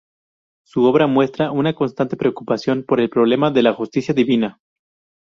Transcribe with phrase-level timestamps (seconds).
[0.65, 4.59] Su obra muestra una constante preocupación por el problema de la justicia divina.